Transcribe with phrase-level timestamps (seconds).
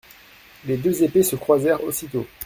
[0.65, 2.25] Les deux épées se croisèrent aussitôt.